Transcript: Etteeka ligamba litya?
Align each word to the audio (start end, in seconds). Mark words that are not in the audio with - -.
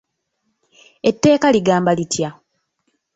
Etteeka 1.09 1.47
ligamba 1.55 1.91
litya? 1.99 2.29